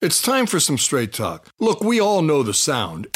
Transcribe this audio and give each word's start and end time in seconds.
It's 0.00 0.22
time 0.22 0.46
for 0.46 0.60
some 0.60 0.78
straight 0.78 1.12
talk. 1.12 1.48
Look, 1.58 1.82
we 1.82 2.00
all 2.00 2.22
know 2.22 2.44
the 2.44 2.54
sound. 2.54 3.08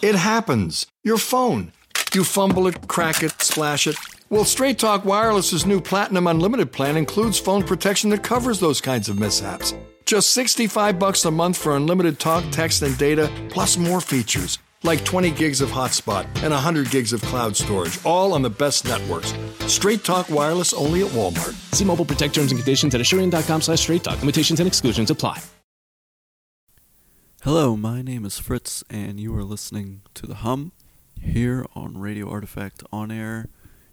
It 0.00 0.14
happens. 0.14 0.86
Your 1.02 1.18
phone. 1.18 1.72
You 2.14 2.22
fumble 2.22 2.68
it, 2.68 2.86
crack 2.86 3.24
it, 3.24 3.42
splash 3.42 3.88
it. 3.88 3.96
Well, 4.30 4.44
Straight 4.44 4.78
Talk 4.78 5.02
Wireless's 5.02 5.66
new 5.66 5.80
Platinum 5.80 6.28
Unlimited 6.28 6.70
plan 6.70 6.96
includes 6.96 7.40
phone 7.40 7.64
protection 7.64 8.08
that 8.10 8.22
covers 8.22 8.60
those 8.60 8.80
kinds 8.80 9.08
of 9.08 9.18
mishaps. 9.18 9.74
Just 10.06 10.30
65 10.30 10.96
bucks 10.96 11.24
a 11.24 11.30
month 11.32 11.56
for 11.56 11.74
unlimited 11.74 12.20
talk, 12.20 12.44
text, 12.52 12.82
and 12.82 12.96
data, 12.96 13.28
plus 13.48 13.76
more 13.76 14.00
features 14.00 14.60
like 14.82 15.04
20 15.04 15.30
gigs 15.32 15.60
of 15.60 15.70
hotspot 15.70 16.24
and 16.42 16.52
100 16.52 16.90
gigs 16.90 17.12
of 17.12 17.22
cloud 17.22 17.56
storage, 17.56 17.98
all 18.04 18.32
on 18.32 18.42
the 18.42 18.50
best 18.50 18.84
networks. 18.84 19.34
Straight 19.66 20.04
Talk 20.04 20.30
Wireless 20.30 20.72
only 20.72 21.04
at 21.04 21.10
Walmart. 21.12 21.54
See 21.74 21.84
Mobile 21.84 22.04
Protect 22.04 22.34
terms 22.34 22.52
and 22.52 22.58
conditions 22.58 22.94
at 22.94 23.00
Asurion.com 23.00 23.62
slash 23.62 23.80
straight 23.80 24.04
talk. 24.04 24.18
Limitations 24.20 24.60
and 24.60 24.66
exclusions 24.66 25.10
apply. 25.10 25.40
Hello, 27.42 27.76
my 27.76 28.02
name 28.02 28.24
is 28.24 28.38
Fritz, 28.38 28.82
and 28.90 29.20
you 29.20 29.34
are 29.36 29.44
listening 29.44 30.02
to 30.14 30.26
The 30.26 30.36
Hum 30.36 30.72
here 31.20 31.64
on 31.74 31.96
Radio 31.96 32.28
Artifact 32.28 32.82
on 32.92 33.10
air 33.12 33.46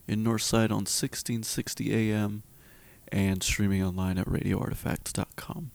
in 0.08 0.24
Northside 0.24 0.72
on 0.72 0.86
1660 0.86 1.94
AM 1.94 2.44
and 3.12 3.44
streaming 3.44 3.84
online 3.84 4.18
at 4.18 4.26
radioartifacts.com. 4.28 5.72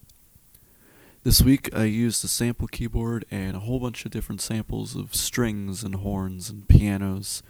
This 1.22 1.42
week 1.42 1.68
I 1.76 1.84
used 1.84 2.24
a 2.24 2.28
sample 2.28 2.66
keyboard 2.66 3.26
and 3.30 3.54
a 3.54 3.60
whole 3.60 3.78
bunch 3.78 4.06
of 4.06 4.10
different 4.10 4.40
samples 4.40 4.96
of 4.96 5.14
strings 5.14 5.84
and 5.84 5.96
horns 5.96 6.48
and 6.48 6.66
pianos 6.66 7.42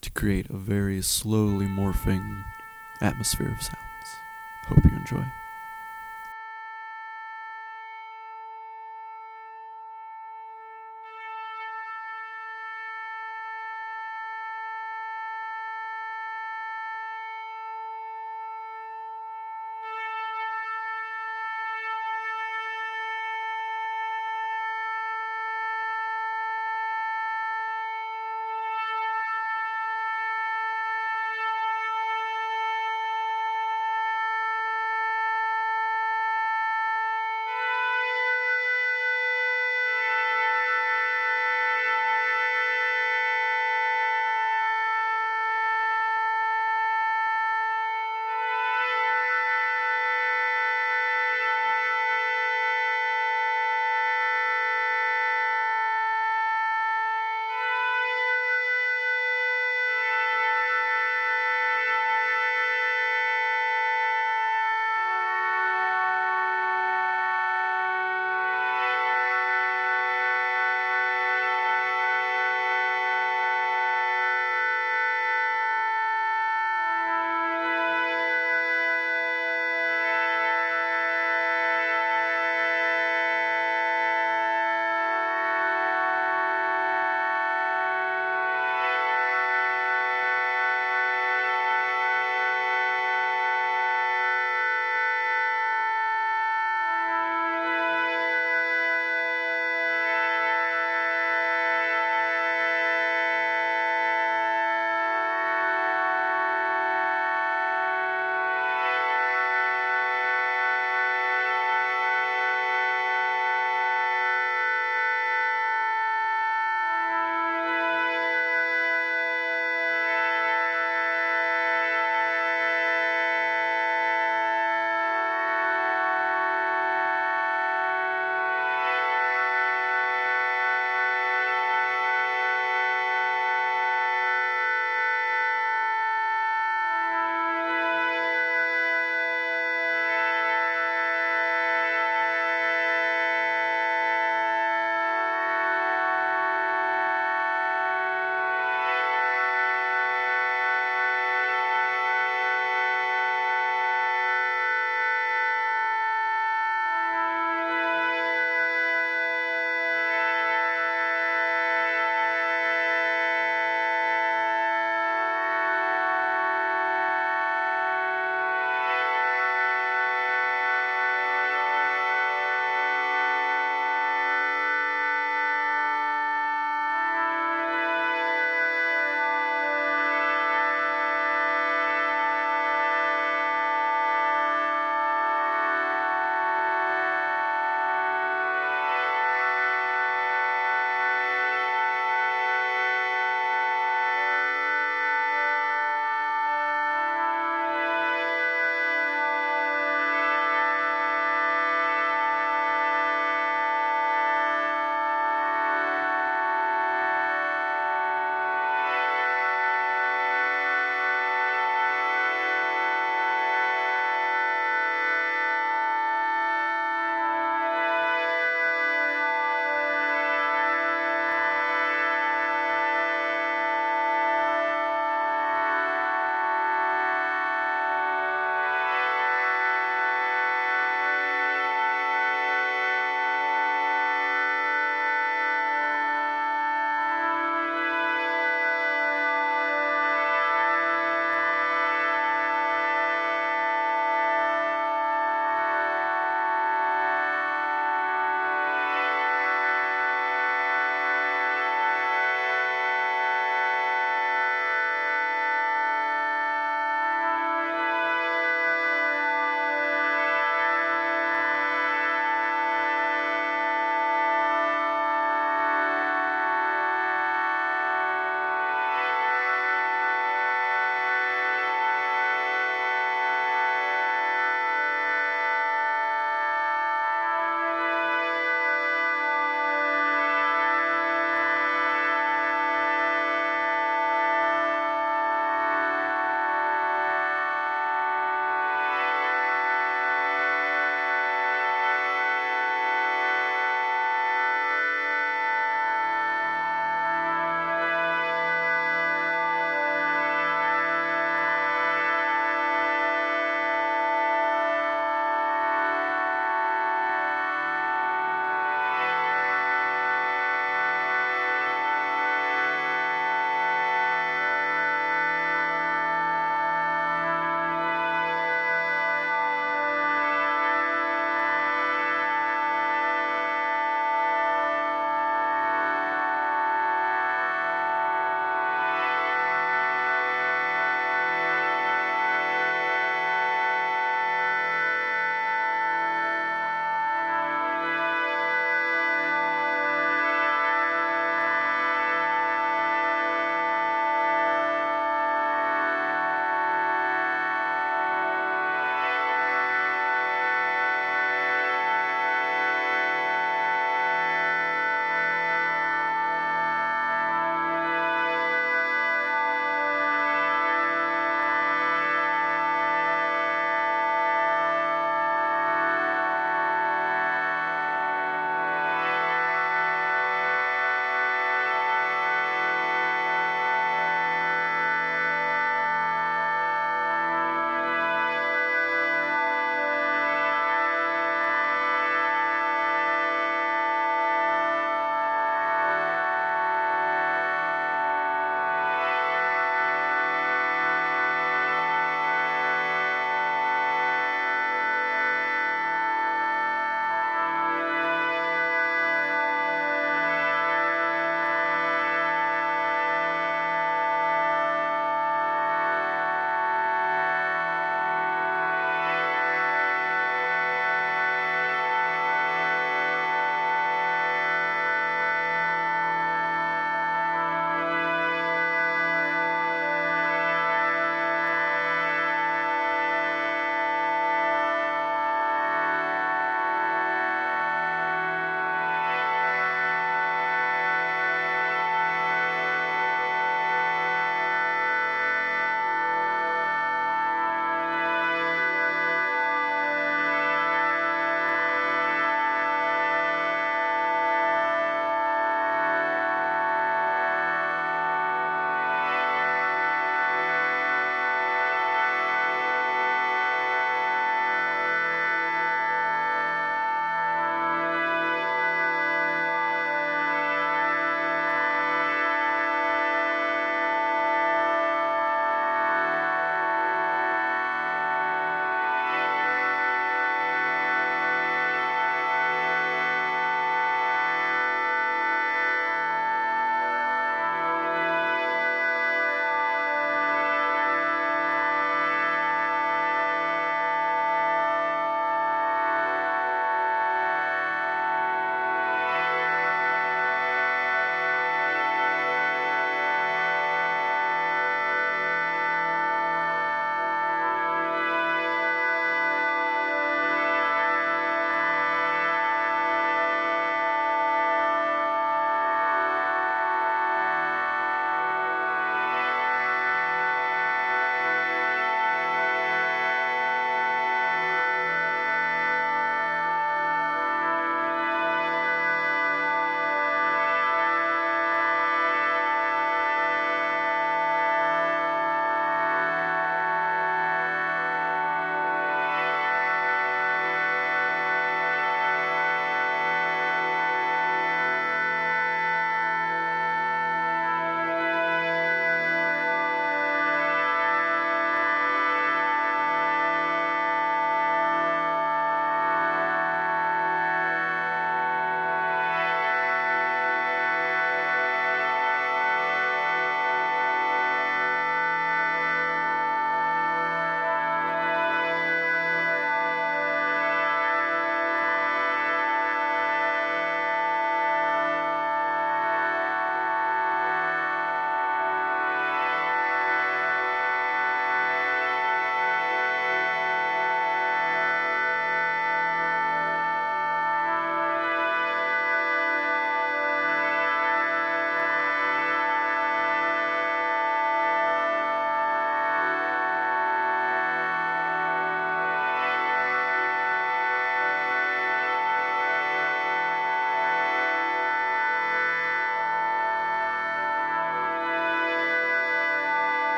to 0.00 0.10
create 0.10 0.48
a 0.48 0.56
very 0.56 1.02
slowly 1.02 1.66
morphing 1.66 2.42
atmosphere 3.02 3.52
of 3.52 3.62
sounds. 3.62 3.76
Hope 4.64 4.84
you 4.86 4.96
enjoy. 4.96 5.41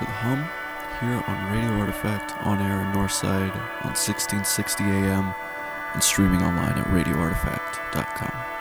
To 0.00 0.06
The 0.06 0.12
Hum 0.12 0.48
here 1.00 1.22
on 1.26 1.52
Radio 1.52 1.78
Artifact 1.78 2.32
on 2.46 2.60
air 2.62 2.80
in 2.80 2.92
Northside 2.92 3.54
on 3.84 3.92
1660 3.92 4.84
AM 4.84 5.34
and 5.92 6.02
streaming 6.02 6.42
online 6.42 6.78
at 6.78 6.86
radioartifact.com. 6.86 8.59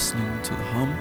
listening 0.00 0.40
to 0.40 0.54
The 0.54 0.62
Hum 0.62 0.94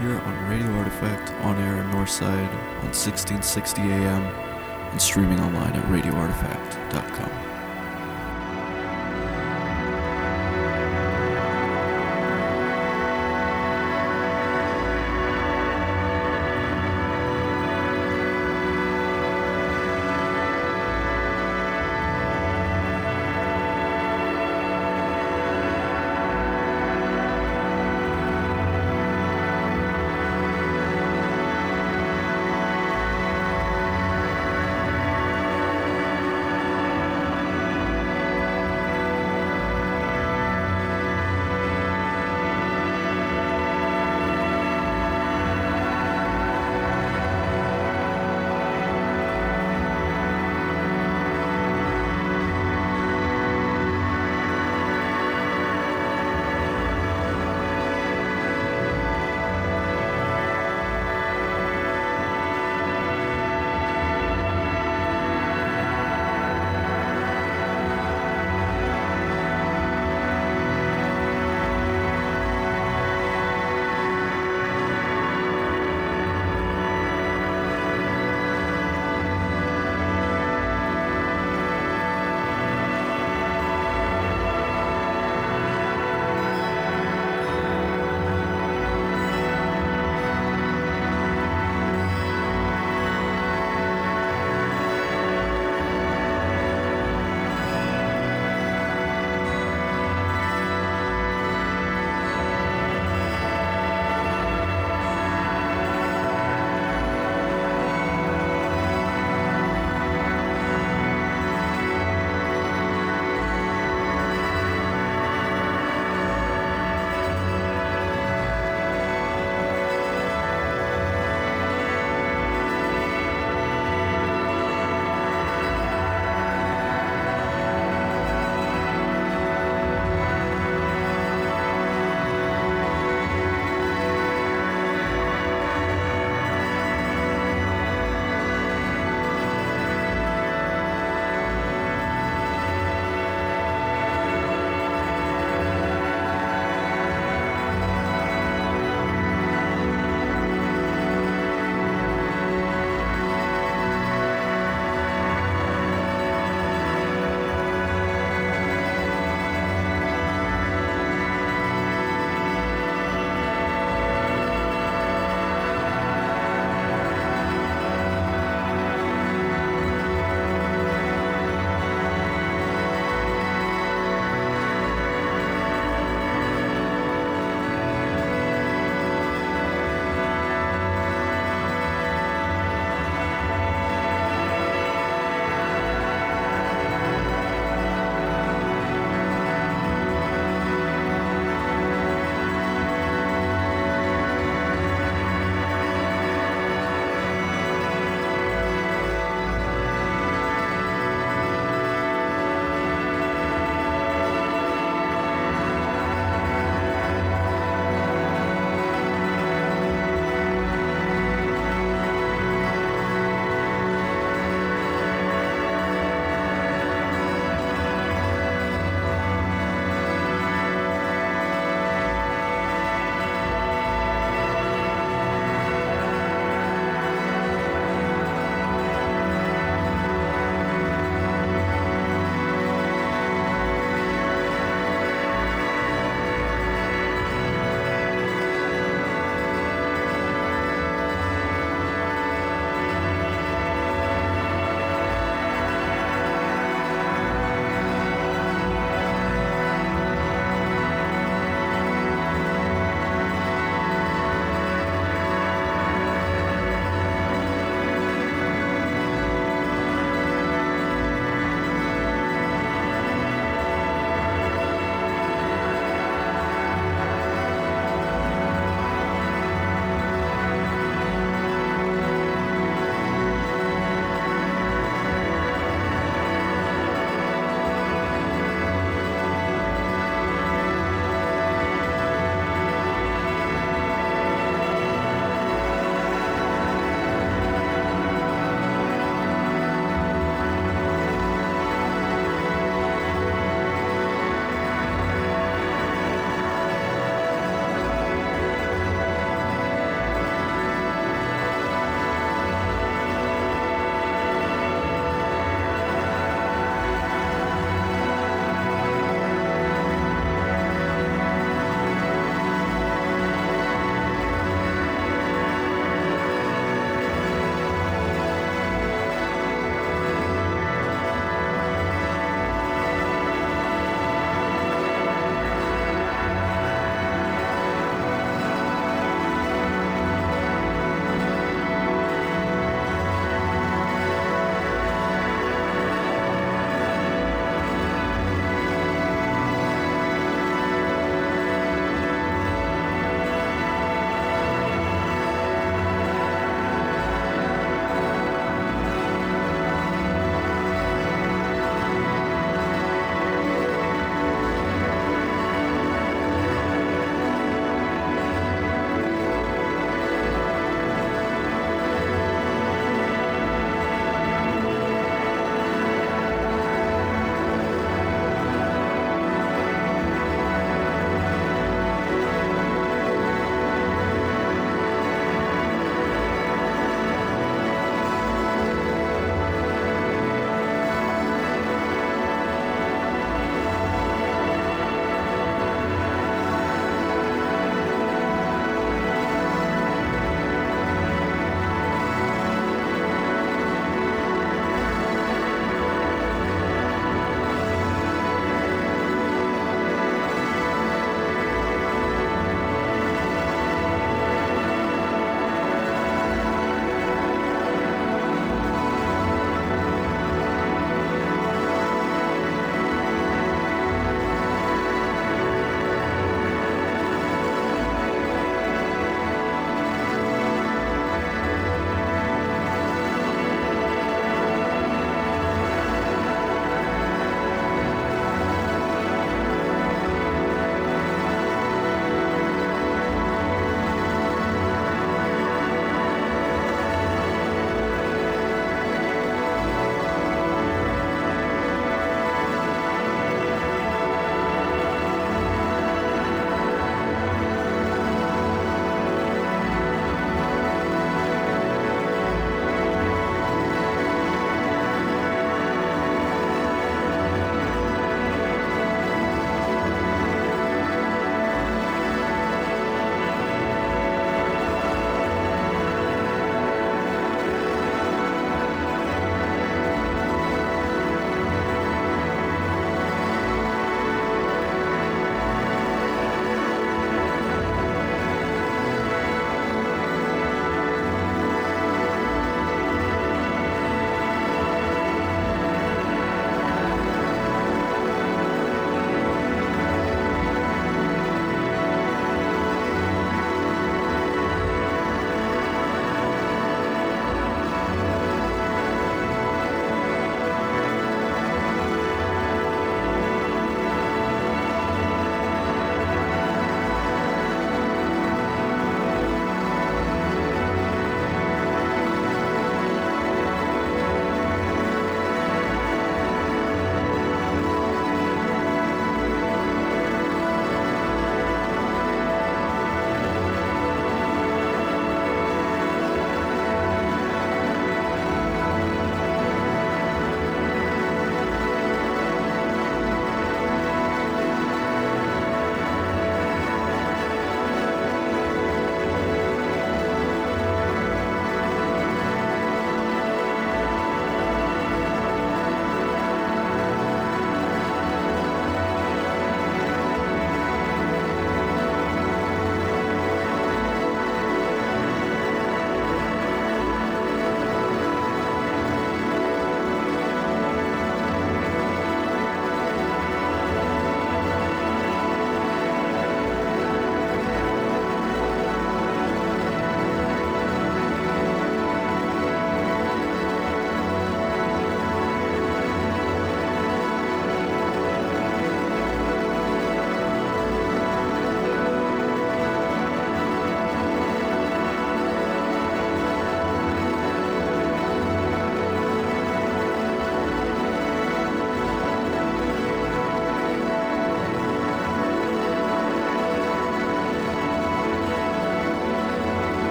here 0.00 0.18
on 0.18 0.48
Radio 0.48 0.72
Artifact 0.78 1.32
on 1.44 1.58
air 1.60 1.82
in 1.82 1.86
Northside 1.90 2.48
on 2.80 2.94
1660 2.96 3.82
AM 3.82 4.22
and 4.22 5.02
streaming 5.02 5.38
online 5.38 5.74
at 5.74 5.84
radioartifact.com. 5.84 7.47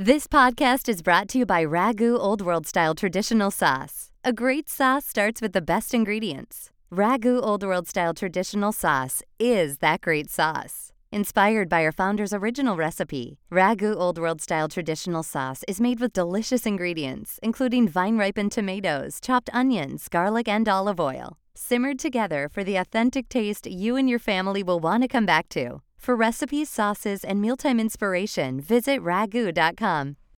This 0.00 0.28
podcast 0.28 0.88
is 0.88 1.02
brought 1.02 1.26
to 1.30 1.38
you 1.38 1.44
by 1.44 1.64
Ragu 1.64 2.16
Old 2.16 2.40
World 2.40 2.68
Style 2.68 2.94
Traditional 2.94 3.50
Sauce. 3.50 4.12
A 4.22 4.32
great 4.32 4.68
sauce 4.68 5.04
starts 5.04 5.42
with 5.42 5.54
the 5.54 5.60
best 5.60 5.92
ingredients. 5.92 6.70
Ragu 6.92 7.42
Old 7.42 7.64
World 7.64 7.88
Style 7.88 8.14
Traditional 8.14 8.70
Sauce 8.70 9.24
is 9.40 9.78
that 9.78 10.00
great 10.00 10.30
sauce. 10.30 10.92
Inspired 11.10 11.68
by 11.68 11.82
our 11.82 11.90
founder's 11.90 12.32
original 12.32 12.76
recipe, 12.76 13.40
Ragu 13.50 13.96
Old 13.96 14.20
World 14.20 14.40
Style 14.40 14.68
Traditional 14.68 15.24
Sauce 15.24 15.64
is 15.66 15.80
made 15.80 15.98
with 15.98 16.12
delicious 16.12 16.64
ingredients, 16.64 17.40
including 17.42 17.88
vine 17.88 18.18
ripened 18.18 18.52
tomatoes, 18.52 19.18
chopped 19.20 19.50
onions, 19.52 20.06
garlic, 20.08 20.46
and 20.46 20.68
olive 20.68 21.00
oil, 21.00 21.38
simmered 21.56 21.98
together 21.98 22.48
for 22.48 22.62
the 22.62 22.76
authentic 22.76 23.28
taste 23.28 23.66
you 23.66 23.96
and 23.96 24.08
your 24.08 24.20
family 24.20 24.62
will 24.62 24.78
want 24.78 25.02
to 25.02 25.08
come 25.08 25.26
back 25.26 25.48
to. 25.48 25.82
For 25.98 26.16
recipes, 26.16 26.70
sauces, 26.70 27.22
and 27.22 27.40
mealtime 27.40 27.78
inspiration, 27.78 28.60
visit 28.60 29.00
ragu.com. 29.00 30.16